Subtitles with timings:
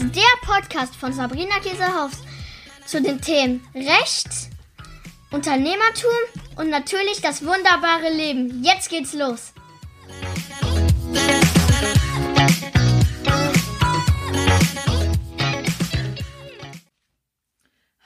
[0.00, 2.12] ist der Podcast von Sabrina Käsehaus
[2.86, 4.28] zu den Themen Recht,
[5.32, 6.10] Unternehmertum
[6.56, 8.62] und natürlich das wunderbare Leben.
[8.62, 9.52] Jetzt geht's los.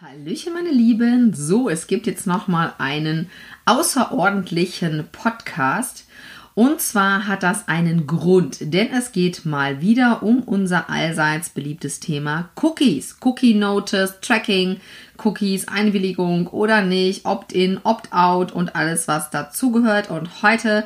[0.00, 1.34] Hallöchen, meine Lieben.
[1.34, 3.28] So, es gibt jetzt nochmal einen
[3.66, 6.06] außerordentlichen Podcast.
[6.54, 11.98] Und zwar hat das einen Grund, denn es geht mal wieder um unser allseits beliebtes
[11.98, 13.16] Thema Cookies.
[13.22, 14.78] Cookie Notice, Tracking,
[15.24, 20.10] Cookies, Einwilligung oder nicht, Opt-in, Opt-out und alles, was dazugehört.
[20.10, 20.84] Und heute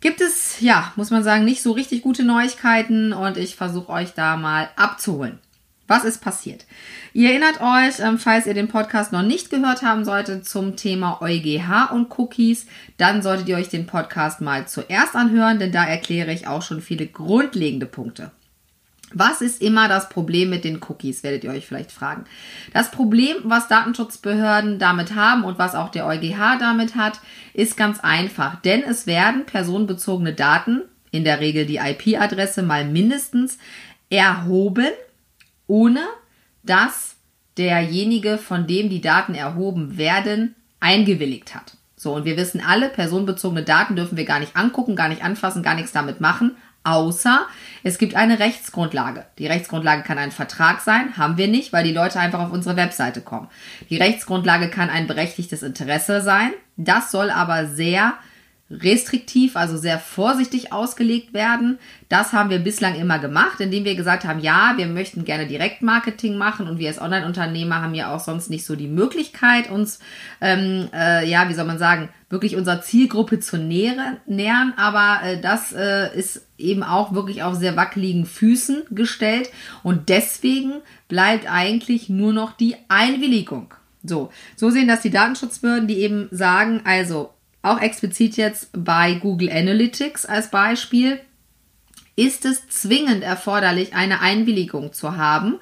[0.00, 4.14] gibt es, ja, muss man sagen, nicht so richtig gute Neuigkeiten und ich versuche euch
[4.14, 5.38] da mal abzuholen.
[5.86, 6.64] Was ist passiert?
[7.12, 11.20] Ihr erinnert euch, ähm, falls ihr den Podcast noch nicht gehört haben solltet zum Thema
[11.20, 12.66] EuGH und Cookies,
[12.96, 16.80] dann solltet ihr euch den Podcast mal zuerst anhören, denn da erkläre ich auch schon
[16.80, 18.30] viele grundlegende Punkte.
[19.12, 22.24] Was ist immer das Problem mit den Cookies, werdet ihr euch vielleicht fragen.
[22.72, 27.20] Das Problem, was Datenschutzbehörden damit haben und was auch der EuGH damit hat,
[27.52, 33.58] ist ganz einfach, denn es werden personenbezogene Daten, in der Regel die IP-Adresse mal mindestens,
[34.10, 34.90] erhoben,
[35.66, 36.00] ohne
[36.62, 37.16] dass
[37.56, 41.76] derjenige, von dem die Daten erhoben werden, eingewilligt hat.
[41.96, 45.62] So, und wir wissen alle, personenbezogene Daten dürfen wir gar nicht angucken, gar nicht anfassen,
[45.62, 47.46] gar nichts damit machen, außer
[47.82, 49.24] es gibt eine Rechtsgrundlage.
[49.38, 52.76] Die Rechtsgrundlage kann ein Vertrag sein, haben wir nicht, weil die Leute einfach auf unsere
[52.76, 53.48] Webseite kommen.
[53.88, 58.14] Die Rechtsgrundlage kann ein berechtigtes Interesse sein, das soll aber sehr
[58.70, 61.78] restriktiv, also sehr vorsichtig ausgelegt werden.
[62.08, 66.36] Das haben wir bislang immer gemacht, indem wir gesagt haben, ja, wir möchten gerne Direktmarketing
[66.36, 69.98] machen und wir als Online-Unternehmer haben ja auch sonst nicht so die Möglichkeit, uns,
[70.40, 74.72] ähm, äh, ja, wie soll man sagen, wirklich unserer Zielgruppe zu nähren, nähern.
[74.78, 79.50] Aber äh, das äh, ist eben auch wirklich auf sehr wackeligen Füßen gestellt
[79.82, 83.74] und deswegen bleibt eigentlich nur noch die Einwilligung.
[84.02, 87.33] So, so sehen das die Datenschutzbehörden, die eben sagen, also
[87.64, 91.20] auch explizit jetzt bei Google Analytics als Beispiel,
[92.16, 95.58] ist es zwingend erforderlich, eine Einwilligung zu haben.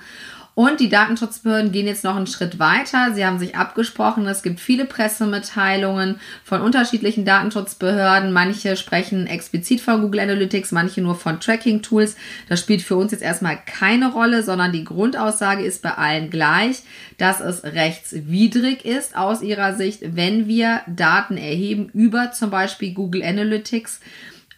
[0.54, 3.14] Und die Datenschutzbehörden gehen jetzt noch einen Schritt weiter.
[3.14, 4.26] Sie haben sich abgesprochen.
[4.26, 8.32] Es gibt viele Pressemitteilungen von unterschiedlichen Datenschutzbehörden.
[8.32, 12.16] Manche sprechen explizit von Google Analytics, manche nur von Tracking-Tools.
[12.50, 16.82] Das spielt für uns jetzt erstmal keine Rolle, sondern die Grundaussage ist bei allen gleich,
[17.16, 23.22] dass es rechtswidrig ist aus ihrer Sicht, wenn wir Daten erheben über zum Beispiel Google
[23.22, 24.00] Analytics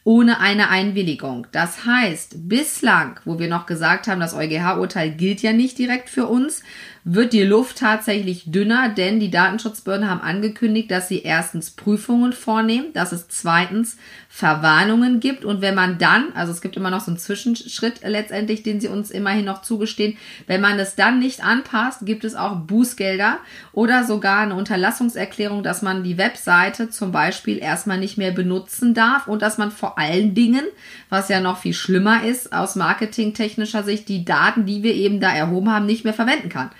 [0.04, 1.46] ohne eine Einwilligung.
[1.50, 6.26] Das heißt, bislang, wo wir noch gesagt haben, das EuGH-Urteil gilt ja nicht direkt für
[6.26, 6.62] uns,
[7.06, 12.94] wird die Luft tatsächlich dünner, denn die Datenschutzbehörden haben angekündigt, dass sie erstens Prüfungen vornehmen,
[12.94, 13.98] dass es zweitens
[14.30, 18.62] Verwarnungen gibt und wenn man dann, also es gibt immer noch so einen Zwischenschritt letztendlich,
[18.62, 20.16] den sie uns immerhin noch zugestehen,
[20.46, 23.38] wenn man es dann nicht anpasst, gibt es auch Bußgelder
[23.72, 29.28] oder sogar eine Unterlassungserklärung, dass man die Webseite zum Beispiel erstmal nicht mehr benutzen darf
[29.28, 30.64] und dass man vor allen Dingen,
[31.10, 35.30] was ja noch viel schlimmer ist, aus marketingtechnischer Sicht, die Daten, die wir eben da
[35.32, 36.70] erhoben haben, nicht mehr verwenden kann.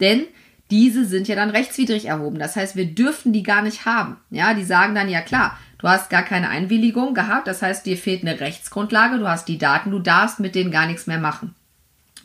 [0.00, 0.24] Denn
[0.70, 2.38] diese sind ja dann rechtswidrig erhoben.
[2.38, 4.16] Das heißt, wir dürften die gar nicht haben.
[4.30, 7.46] Ja, die sagen dann, ja klar, du hast gar keine Einwilligung gehabt.
[7.46, 9.18] Das heißt, dir fehlt eine Rechtsgrundlage.
[9.18, 9.90] Du hast die Daten.
[9.90, 11.54] Du darfst mit denen gar nichts mehr machen.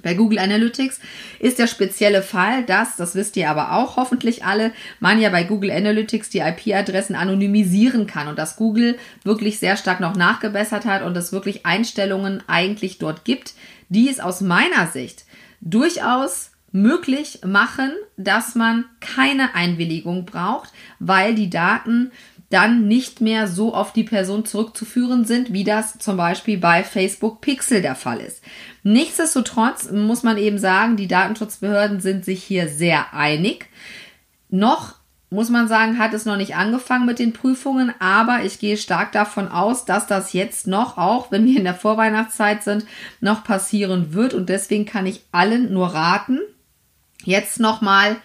[0.04, 1.00] Bei Google Analytics
[1.40, 5.44] ist der spezielle Fall, dass, das wisst ihr aber auch hoffentlich alle, man ja bei
[5.44, 11.04] Google Analytics die IP-Adressen anonymisieren kann und dass Google wirklich sehr stark noch nachgebessert hat
[11.04, 13.54] und es wirklich Einstellungen eigentlich dort gibt,
[13.90, 15.26] die es aus meiner Sicht
[15.62, 22.12] durchaus möglich machen, dass man keine Einwilligung braucht, weil die Daten
[22.50, 27.42] dann nicht mehr so auf die Person zurückzuführen sind, wie das zum Beispiel bei Facebook
[27.42, 28.44] Pixel der Fall ist.
[28.84, 33.70] Nichtsdestotrotz muss man eben sagen, die Datenschutzbehörden sind sich hier sehr einig.
[34.50, 34.96] Noch
[35.30, 39.14] muss man sagen, hat es noch nicht angefangen mit den Prüfungen, aber ich gehe stark
[39.14, 42.86] davon aus, dass das jetzt noch, auch wenn wir in der Vorweihnachtszeit sind,
[43.22, 44.34] noch passieren wird.
[44.34, 46.40] Und deswegen kann ich allen nur raten,
[47.26, 48.18] jetzt nochmal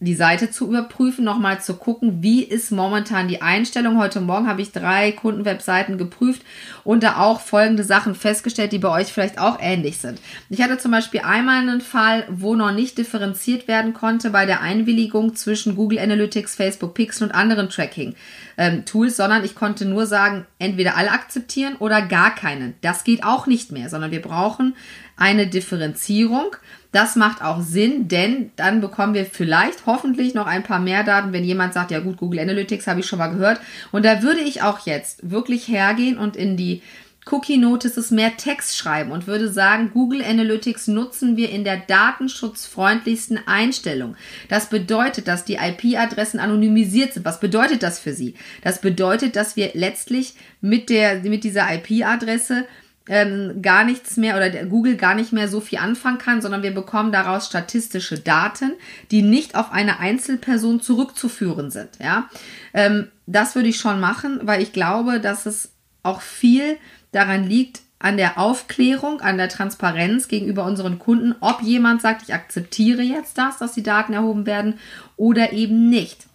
[0.00, 3.98] die Seite zu überprüfen, nochmal zu gucken, wie ist momentan die Einstellung.
[3.98, 6.42] Heute Morgen habe ich drei Kundenwebseiten geprüft
[6.84, 10.20] und da auch folgende Sachen festgestellt, die bei euch vielleicht auch ähnlich sind.
[10.50, 14.60] Ich hatte zum Beispiel einmal einen Fall, wo noch nicht differenziert werden konnte bei der
[14.60, 20.96] Einwilligung zwischen Google Analytics, Facebook Pixel und anderen Tracking-Tools, sondern ich konnte nur sagen, entweder
[20.96, 22.74] alle akzeptieren oder gar keinen.
[22.82, 24.76] Das geht auch nicht mehr, sondern wir brauchen
[25.18, 26.56] eine Differenzierung.
[26.92, 31.32] Das macht auch Sinn, denn dann bekommen wir vielleicht hoffentlich noch ein paar mehr Daten,
[31.34, 33.60] wenn jemand sagt, ja gut, Google Analytics habe ich schon mal gehört.
[33.92, 36.82] Und da würde ich auch jetzt wirklich hergehen und in die
[37.30, 43.40] Cookie Notices mehr Text schreiben und würde sagen, Google Analytics nutzen wir in der datenschutzfreundlichsten
[43.46, 44.16] Einstellung.
[44.48, 47.26] Das bedeutet, dass die IP-Adressen anonymisiert sind.
[47.26, 48.34] Was bedeutet das für Sie?
[48.62, 52.64] Das bedeutet, dass wir letztlich mit der, mit dieser IP-Adresse
[53.08, 56.74] ähm, gar nichts mehr oder Google gar nicht mehr so viel anfangen kann, sondern wir
[56.74, 58.72] bekommen daraus statistische Daten,
[59.10, 61.90] die nicht auf eine Einzelperson zurückzuführen sind.
[62.00, 62.28] Ja,
[62.74, 65.72] ähm, das würde ich schon machen, weil ich glaube, dass es
[66.02, 66.76] auch viel
[67.12, 72.32] daran liegt, an der Aufklärung, an der Transparenz gegenüber unseren Kunden, ob jemand sagt, ich
[72.32, 74.78] akzeptiere jetzt das, dass die Daten erhoben werden
[75.16, 76.26] oder eben nicht.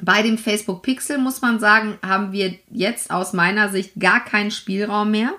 [0.00, 4.50] Bei dem Facebook Pixel muss man sagen, haben wir jetzt aus meiner Sicht gar keinen
[4.50, 5.34] Spielraum mehr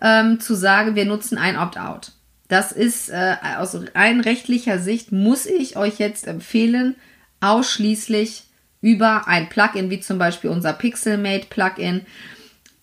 [0.00, 2.12] ähm, zu sagen, wir nutzen ein Opt-out.
[2.48, 6.94] Das ist äh, aus rein rechtlicher Sicht, muss ich euch jetzt empfehlen,
[7.40, 8.44] ausschließlich
[8.80, 12.02] über ein Plugin wie zum Beispiel unser Pixelmate Plugin,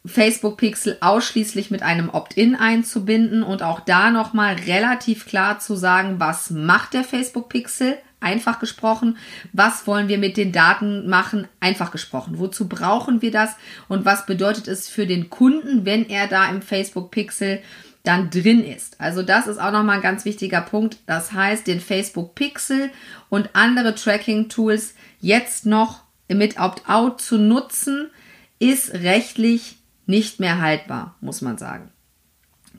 [0.04, 6.16] Facebook Pixel ausschließlich mit einem Opt-in einzubinden und auch da nochmal relativ klar zu sagen,
[6.20, 9.18] was macht der Facebook Pixel einfach gesprochen,
[9.52, 12.40] was wollen wir mit den Daten machen, einfach gesprochen.
[12.40, 13.56] Wozu brauchen wir das
[13.90, 17.62] und was bedeutet es für den Kunden, wenn er da im Facebook Pixel
[18.04, 19.00] dann drin ist.
[19.00, 20.98] Also das ist auch nochmal ein ganz wichtiger Punkt.
[21.06, 22.90] Das heißt, den Facebook Pixel
[23.30, 28.10] und andere Tracking Tools jetzt noch mit Opt-out zu nutzen,
[28.60, 31.92] ist rechtlich nicht mehr haltbar, muss man sagen.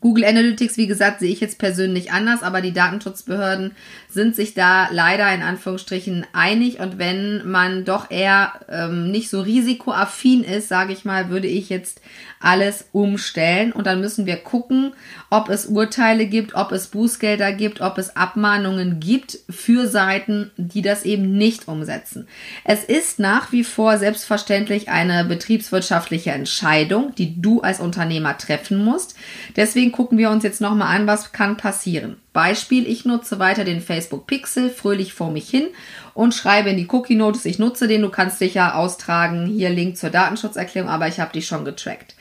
[0.02, 3.70] Google Analytics, wie gesagt, sehe ich jetzt persönlich anders, aber die Datenschutzbehörden
[4.08, 6.80] sind sich da leider in Anführungsstrichen einig.
[6.80, 11.68] Und wenn man doch eher ähm, nicht so risikoaffin ist, sage ich mal, würde ich
[11.68, 12.00] jetzt
[12.40, 13.72] alles umstellen.
[13.72, 14.92] Und dann müssen wir gucken,
[15.30, 20.82] ob es Urteile gibt, ob es Bußgelder gibt, ob es Abmahnungen gibt für Seiten, die
[20.82, 22.26] das eben nicht umsetzen.
[22.64, 29.14] Es ist nach wie vor selbstverständlich eine betriebswirtschaftliche Entscheidung, die du als Unternehmer treffen musst.
[29.54, 32.16] Deswegen gucken wir uns jetzt nochmal an, was kann passieren.
[32.32, 35.68] Beispiel, ich nutze weiter den Facebook Pixel fröhlich vor mich hin
[36.14, 39.70] und schreibe in die Cookie Notes, ich nutze den, du kannst dich ja austragen, hier
[39.70, 42.16] Link zur Datenschutzerklärung, aber ich habe dich schon getrackt.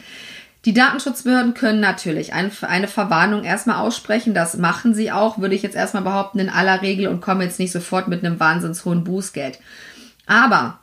[0.66, 4.36] Die Datenschutzbehörden können natürlich eine, eine Verwarnung erstmal aussprechen.
[4.36, 7.58] Das machen sie auch, würde ich jetzt erstmal behaupten, in aller Regel und kommen jetzt
[7.58, 9.58] nicht sofort mit einem wahnsinns hohen Bußgeld.
[10.28, 10.81] Aber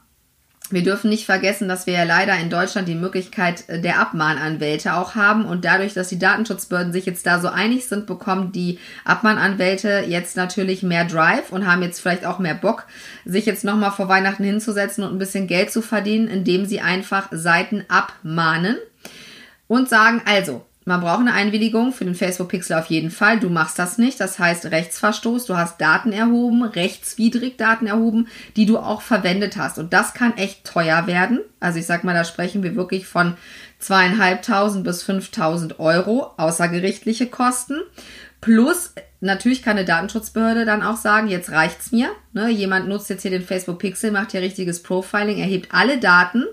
[0.70, 4.94] wir dürfen nicht vergessen, dass wir ja leider in Deutschland die Möglichkeit äh, der Abmahnanwälte
[4.94, 8.79] auch haben und dadurch, dass die Datenschutzbehörden sich jetzt da so einig sind, bekommen die
[9.05, 12.87] Abmahnanwälte jetzt natürlich mehr Drive und haben jetzt vielleicht auch mehr Bock,
[13.25, 17.29] sich jetzt nochmal vor Weihnachten hinzusetzen und ein bisschen Geld zu verdienen, indem sie einfach
[17.31, 18.76] Seiten abmahnen
[19.67, 23.38] und sagen, also, man braucht eine Einwilligung für den Facebook Pixel auf jeden Fall.
[23.38, 24.19] Du machst das nicht.
[24.20, 25.44] Das heißt Rechtsverstoß.
[25.44, 28.26] Du hast Daten erhoben, rechtswidrig Daten erhoben,
[28.56, 29.79] die du auch verwendet hast.
[29.79, 31.40] Und das kann echt teuer werden.
[31.61, 33.37] Also ich sag mal, da sprechen wir wirklich von
[33.79, 37.82] zweieinhalbtausend bis fünftausend Euro außergerichtliche Kosten.
[38.41, 42.08] Plus, natürlich kann eine Datenschutzbehörde dann auch sagen, jetzt reicht's mir.
[42.32, 46.46] Ne, jemand nutzt jetzt hier den Facebook Pixel, macht hier richtiges Profiling, erhebt alle Daten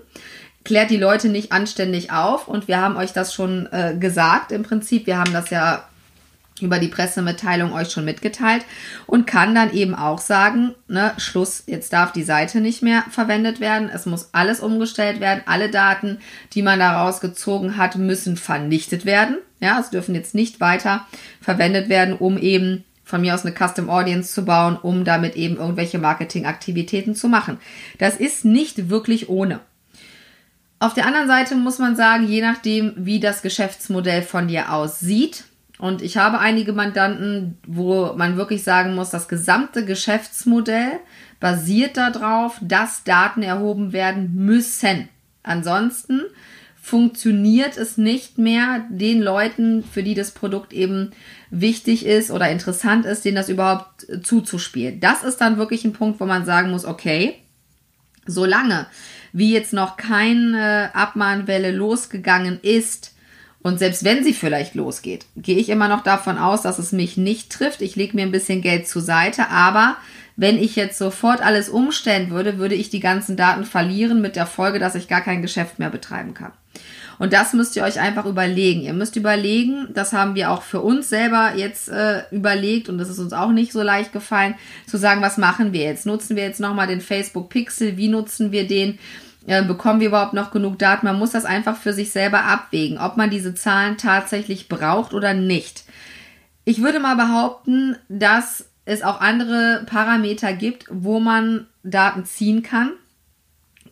[0.66, 2.48] klärt die Leute nicht anständig auf.
[2.48, 5.06] Und wir haben euch das schon äh, gesagt im Prinzip.
[5.06, 5.84] Wir haben das ja
[6.60, 8.64] über die Pressemitteilung euch schon mitgeteilt
[9.06, 13.60] und kann dann eben auch sagen, ne, Schluss, jetzt darf die Seite nicht mehr verwendet
[13.60, 13.90] werden.
[13.92, 15.42] Es muss alles umgestellt werden.
[15.46, 16.18] Alle Daten,
[16.54, 19.36] die man daraus gezogen hat, müssen vernichtet werden.
[19.60, 21.06] Ja, es dürfen jetzt nicht weiter
[21.40, 25.58] verwendet werden, um eben von mir aus eine Custom Audience zu bauen, um damit eben
[25.58, 27.58] irgendwelche Marketingaktivitäten zu machen.
[27.98, 29.60] Das ist nicht wirklich ohne.
[30.78, 35.44] Auf der anderen Seite muss man sagen, je nachdem, wie das Geschäftsmodell von dir aussieht,
[35.78, 41.00] und ich habe einige Mandanten, wo man wirklich sagen muss, das gesamte Geschäftsmodell
[41.38, 45.08] basiert darauf, dass Daten erhoben werden müssen.
[45.42, 46.22] Ansonsten
[46.80, 51.10] funktioniert es nicht mehr den Leuten, für die das Produkt eben
[51.50, 55.00] wichtig ist oder interessant ist, denen das überhaupt zuzuspielen.
[55.00, 57.34] Das ist dann wirklich ein Punkt, wo man sagen muss, okay,
[58.26, 58.86] solange
[59.32, 63.12] wie jetzt noch keine Abmahnwelle losgegangen ist,
[63.66, 67.16] und selbst wenn sie vielleicht losgeht, gehe ich immer noch davon aus, dass es mich
[67.16, 67.82] nicht trifft.
[67.82, 69.96] Ich lege mir ein bisschen Geld zur Seite, aber
[70.36, 74.46] wenn ich jetzt sofort alles umstellen würde, würde ich die ganzen Daten verlieren mit der
[74.46, 76.52] Folge, dass ich gar kein Geschäft mehr betreiben kann.
[77.18, 78.82] Und das müsst ihr euch einfach überlegen.
[78.82, 83.08] Ihr müsst überlegen, das haben wir auch für uns selber jetzt äh, überlegt und das
[83.08, 84.54] ist uns auch nicht so leicht gefallen,
[84.86, 86.06] zu sagen, was machen wir jetzt?
[86.06, 87.96] Nutzen wir jetzt nochmal den Facebook Pixel?
[87.96, 88.98] Wie nutzen wir den?
[89.46, 91.06] Äh, bekommen wir überhaupt noch genug Daten?
[91.06, 95.34] Man muss das einfach für sich selber abwägen, ob man diese Zahlen tatsächlich braucht oder
[95.34, 95.84] nicht.
[96.64, 102.90] Ich würde mal behaupten, dass es auch andere Parameter gibt, wo man Daten ziehen kann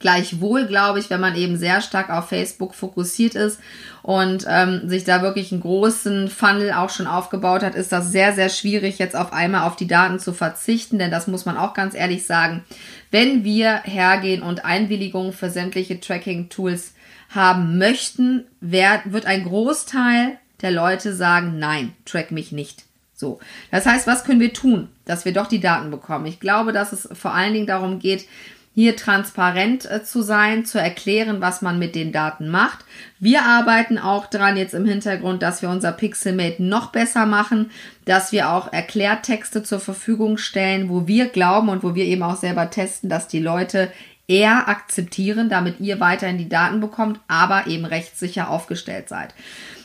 [0.05, 3.59] Gleichwohl glaube ich, wenn man eben sehr stark auf Facebook fokussiert ist
[4.03, 8.35] und ähm, sich da wirklich einen großen Funnel auch schon aufgebaut hat, ist das sehr,
[8.35, 11.73] sehr schwierig, jetzt auf einmal auf die Daten zu verzichten, denn das muss man auch
[11.73, 12.65] ganz ehrlich sagen.
[13.11, 16.93] Wenn wir hergehen und Einwilligungen für sämtliche Tracking-Tools
[17.31, 22.85] haben möchten, wird ein Großteil der Leute sagen, nein, track mich nicht.
[23.15, 23.41] So.
[23.71, 26.27] Das heißt, was können wir tun, dass wir doch die Daten bekommen?
[26.27, 28.27] Ich glaube, dass es vor allen Dingen darum geht,
[28.75, 32.85] hier transparent äh, zu sein, zu erklären, was man mit den Daten macht.
[33.21, 37.71] Wir arbeiten auch dran jetzt im Hintergrund, dass wir unser Pixelmate noch besser machen,
[38.05, 42.37] dass wir auch Erklärtexte zur Verfügung stellen, wo wir glauben und wo wir eben auch
[42.37, 43.91] selber testen, dass die Leute
[44.27, 49.35] eher akzeptieren, damit ihr weiterhin die Daten bekommt, aber eben rechtssicher aufgestellt seid.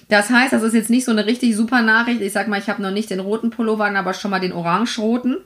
[0.07, 2.21] Das heißt, das ist jetzt nicht so eine richtig super Nachricht.
[2.21, 5.37] Ich sag mal, ich habe noch nicht den roten Pullover, aber schon mal den orange-roten.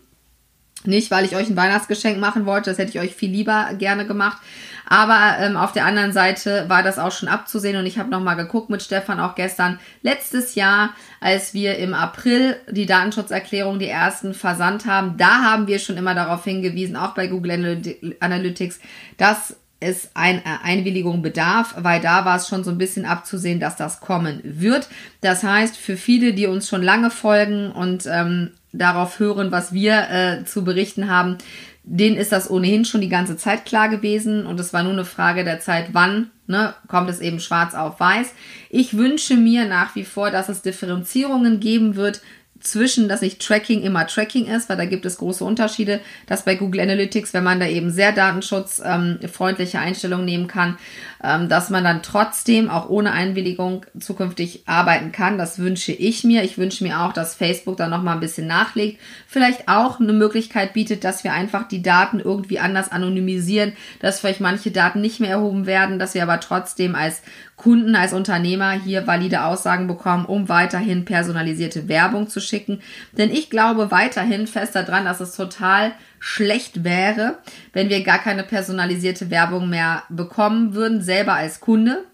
[0.85, 4.05] Nicht, weil ich euch ein Weihnachtsgeschenk machen wollte, das hätte ich euch viel lieber gerne
[4.05, 4.37] gemacht.
[4.85, 8.35] Aber ähm, auf der anderen Seite war das auch schon abzusehen und ich habe nochmal
[8.35, 9.79] geguckt mit Stefan auch gestern.
[10.01, 10.89] Letztes Jahr,
[11.21, 16.15] als wir im April die Datenschutzerklärung, die ersten versandt haben, da haben wir schon immer
[16.15, 17.81] darauf hingewiesen, auch bei Google
[18.19, 18.79] Analytics,
[19.17, 23.59] dass es ein äh, Einwilligung bedarf, weil da war es schon so ein bisschen abzusehen,
[23.59, 24.87] dass das kommen wird.
[25.21, 30.09] Das heißt, für viele, die uns schon lange folgen und ähm, darauf hören, was wir
[30.09, 31.37] äh, zu berichten haben,
[31.83, 35.05] denen ist das ohnehin schon die ganze Zeit klar gewesen und es war nur eine
[35.05, 38.31] Frage der Zeit, wann ne, kommt es eben schwarz auf weiß.
[38.69, 42.21] Ich wünsche mir nach wie vor, dass es Differenzierungen geben wird
[42.63, 46.55] zwischen, dass nicht Tracking immer Tracking ist, weil da gibt es große Unterschiede, dass bei
[46.55, 50.77] Google Analytics, wenn man da eben sehr datenschutzfreundliche ähm, Einstellungen nehmen kann,
[51.23, 55.37] dass man dann trotzdem auch ohne Einwilligung zukünftig arbeiten kann.
[55.37, 56.43] Das wünsche ich mir.
[56.43, 58.99] Ich wünsche mir auch, dass Facebook da nochmal ein bisschen nachlegt.
[59.25, 64.41] Vielleicht auch eine Möglichkeit bietet, dass wir einfach die Daten irgendwie anders anonymisieren, dass vielleicht
[64.41, 67.21] manche Daten nicht mehr erhoben werden, dass wir aber trotzdem als
[67.55, 72.81] Kunden, als Unternehmer hier valide Aussagen bekommen, um weiterhin personalisierte Werbung zu schicken.
[73.13, 75.93] Denn ich glaube weiterhin fest daran, dass es total
[76.25, 77.39] schlecht wäre,
[77.73, 82.05] wenn wir gar keine personalisierte Werbung mehr bekommen würden, selber als Kunde.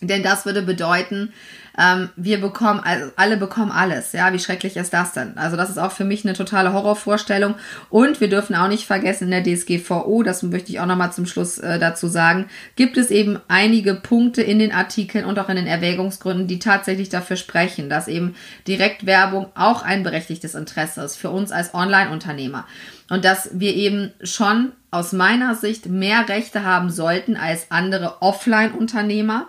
[0.00, 1.34] Denn das würde bedeuten,
[1.78, 4.12] ähm, wir bekommen, also alle bekommen alles.
[4.12, 5.36] Ja, wie schrecklich ist das denn?
[5.36, 7.54] Also das ist auch für mich eine totale Horrorvorstellung.
[7.90, 11.26] Und wir dürfen auch nicht vergessen, in der DSGVO, das möchte ich auch nochmal zum
[11.26, 15.56] Schluss äh, dazu sagen, gibt es eben einige Punkte in den Artikeln und auch in
[15.56, 18.34] den Erwägungsgründen, die tatsächlich dafür sprechen, dass eben
[18.66, 22.66] Direktwerbung auch ein berechtigtes Interesse ist für uns als Online-Unternehmer.
[23.08, 29.46] Und dass wir eben schon aus meiner Sicht mehr Rechte haben sollten als andere Offline-Unternehmer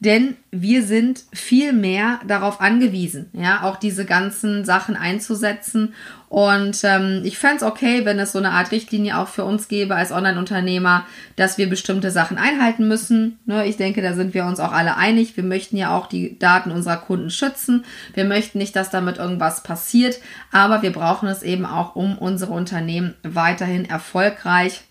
[0.00, 5.94] denn wir sind viel mehr darauf angewiesen, ja, auch diese ganzen Sachen einzusetzen.
[6.28, 9.68] Und ähm, ich fände es okay, wenn es so eine Art Richtlinie auch für uns
[9.68, 13.38] gäbe als Online-Unternehmer, dass wir bestimmte Sachen einhalten müssen.
[13.46, 15.36] Ne, ich denke, da sind wir uns auch alle einig.
[15.36, 17.84] Wir möchten ja auch die Daten unserer Kunden schützen.
[18.14, 20.18] Wir möchten nicht, dass damit irgendwas passiert,
[20.50, 24.82] aber wir brauchen es eben auch, um unsere Unternehmen weiterhin erfolgreich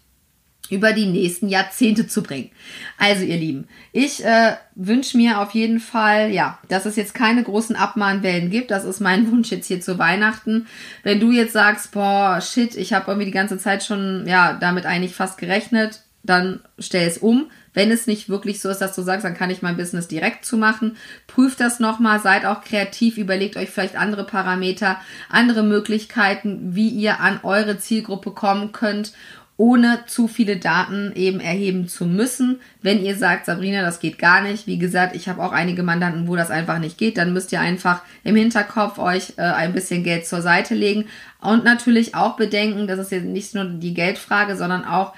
[0.72, 2.52] über die nächsten Jahrzehnte zu bringen.
[2.98, 7.44] Also ihr Lieben, ich äh, wünsche mir auf jeden Fall, ja, dass es jetzt keine
[7.44, 8.72] großen Abmahnwellen gibt.
[8.72, 10.68] Das ist mein Wunsch jetzt hier zu Weihnachten.
[11.04, 14.86] Wenn du jetzt sagst, boah, shit, ich habe irgendwie die ganze Zeit schon, ja, damit
[14.86, 17.52] eigentlich fast gerechnet, dann stell es um.
[17.74, 20.46] Wenn es nicht wirklich so ist, dass du sagst, dann kann ich mein Business direkt
[20.46, 20.96] zu machen.
[21.28, 24.98] Prüft das nochmal, seid auch kreativ, überlegt euch vielleicht andere Parameter,
[25.30, 29.12] andere Möglichkeiten, wie ihr an eure Zielgruppe kommen könnt
[29.58, 32.60] ohne zu viele Daten eben erheben zu müssen.
[32.82, 36.28] Wenn ihr sagt, Sabrina, das geht gar nicht, wie gesagt, ich habe auch einige Mandanten,
[36.28, 40.04] wo das einfach nicht geht, dann müsst ihr einfach im Hinterkopf euch äh, ein bisschen
[40.04, 41.06] Geld zur Seite legen
[41.40, 45.14] und natürlich auch bedenken, das ist jetzt nicht nur die Geldfrage, sondern auch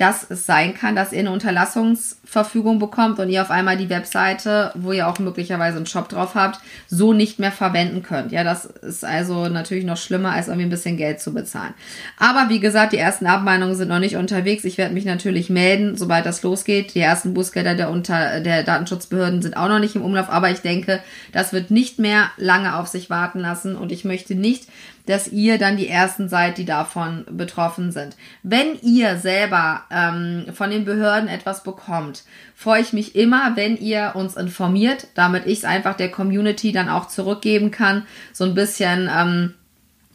[0.00, 4.72] dass es sein kann, dass ihr eine Unterlassungsverfügung bekommt und ihr auf einmal die Webseite,
[4.74, 8.32] wo ihr auch möglicherweise einen Shop drauf habt, so nicht mehr verwenden könnt.
[8.32, 11.74] Ja, das ist also natürlich noch schlimmer, als irgendwie ein bisschen Geld zu bezahlen.
[12.16, 14.64] Aber wie gesagt, die ersten Abmahnungen sind noch nicht unterwegs.
[14.64, 16.94] Ich werde mich natürlich melden, sobald das losgeht.
[16.94, 20.60] Die ersten Bußgelder der, Unter der Datenschutzbehörden sind auch noch nicht im Umlauf, aber ich
[20.60, 21.00] denke,
[21.32, 24.66] das wird nicht mehr lange auf sich warten lassen und ich möchte nicht,
[25.10, 28.16] dass ihr dann die ersten seid, die davon betroffen sind.
[28.42, 32.22] Wenn ihr selber ähm, von den Behörden etwas bekommt,
[32.54, 36.88] freue ich mich immer, wenn ihr uns informiert, damit ich es einfach der Community dann
[36.88, 38.06] auch zurückgeben kann.
[38.32, 39.10] So ein bisschen.
[39.12, 39.54] Ähm,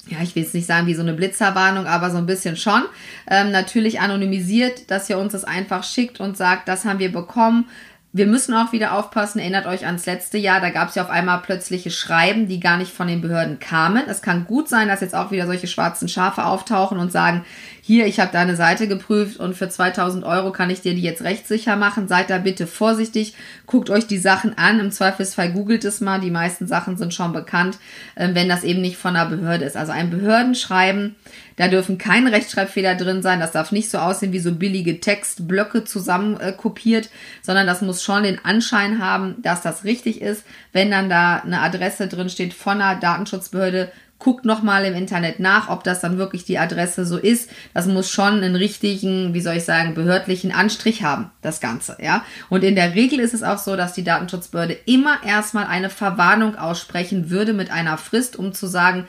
[0.08, 2.84] ja, ich will jetzt nicht sagen wie so eine Blitzerwarnung, aber so ein bisschen schon.
[3.28, 7.66] Ähm, natürlich anonymisiert, dass ihr uns das einfach schickt und sagt, das haben wir bekommen
[8.16, 11.10] wir müssen auch wieder aufpassen, erinnert euch ans letzte Jahr, da gab es ja auf
[11.10, 14.04] einmal plötzliche Schreiben, die gar nicht von den Behörden kamen.
[14.08, 17.44] Es kann gut sein, dass jetzt auch wieder solche schwarzen Schafe auftauchen und sagen,
[17.82, 21.24] hier, ich habe deine Seite geprüft und für 2000 Euro kann ich dir die jetzt
[21.24, 22.08] rechtssicher machen.
[22.08, 23.34] Seid da bitte vorsichtig,
[23.66, 24.80] guckt euch die Sachen an.
[24.80, 27.80] Im Zweifelsfall googelt es mal, die meisten Sachen sind schon bekannt,
[28.16, 29.76] äh, wenn das eben nicht von einer Behörde ist.
[29.76, 31.18] Also ein Behördenschreiben,
[31.56, 35.84] da dürfen keine Rechtschreibfehler drin sein, das darf nicht so aussehen wie so billige Textblöcke
[35.84, 37.10] zusammen äh, kopiert,
[37.42, 40.44] sondern das muss schon den Anschein haben, dass das richtig ist.
[40.74, 45.70] Wenn dann da eine Adresse drin steht von einer Datenschutzbehörde, guckt nochmal im Internet nach,
[45.70, 47.50] ob das dann wirklich die Adresse so ist.
[47.74, 52.24] Das muss schon einen richtigen, wie soll ich sagen, behördlichen Anstrich haben, das Ganze, ja.
[52.50, 56.56] Und in der Regel ist es auch so, dass die Datenschutzbehörde immer erstmal eine Verwarnung
[56.56, 59.06] aussprechen würde mit einer Frist, um zu sagen,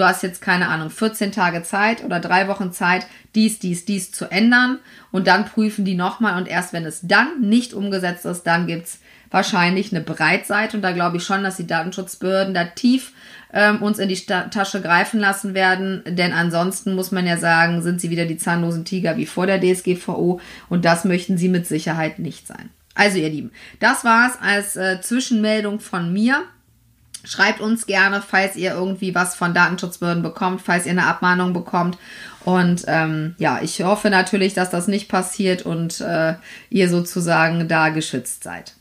[0.00, 4.10] du hast jetzt keine Ahnung, 14 Tage Zeit oder drei Wochen Zeit, dies, dies, dies
[4.10, 4.78] zu ändern.
[5.12, 9.00] Und dann prüfen die nochmal und erst wenn es dann nicht umgesetzt ist, dann gibt's
[9.30, 10.76] wahrscheinlich eine Breitseite.
[10.76, 13.12] Und da glaube ich schon, dass die Datenschutzbehörden da tief
[13.52, 16.02] ähm, uns in die Sta Tasche greifen lassen werden.
[16.06, 19.60] Denn ansonsten muss man ja sagen, sind sie wieder die zahnlosen Tiger wie vor der
[19.60, 20.40] DSGVO.
[20.68, 22.70] Und das möchten sie mit Sicherheit nicht sein.
[22.94, 26.42] Also ihr Lieben, das war's als äh, Zwischenmeldung von mir.
[27.24, 31.98] Schreibt uns gerne, falls ihr irgendwie was von Datenschutzbehörden bekommt, falls ihr eine Abmahnung bekommt.
[32.44, 36.34] Und ähm, ja, ich hoffe natürlich, dass das nicht passiert und äh,
[36.70, 38.74] ihr sozusagen da geschützt seid.